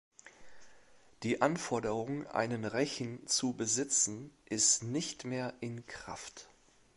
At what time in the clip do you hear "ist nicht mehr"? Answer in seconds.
4.45-5.53